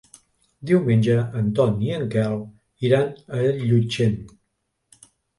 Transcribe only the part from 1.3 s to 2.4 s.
en Ton i en Quel